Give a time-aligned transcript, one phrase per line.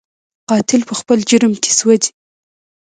[0.49, 2.09] قاتل په خپل جرم کې سوځي